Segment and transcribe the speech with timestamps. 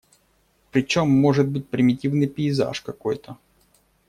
[0.71, 3.37] Причем, может быть примитивный пейзаж какой-то.